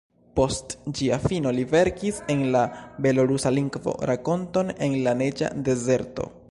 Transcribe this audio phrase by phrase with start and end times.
[0.37, 2.65] Post ĝia fino li verkis en la
[3.07, 6.33] belorusa lingvo rakonton ""En la neĝa dezerto"".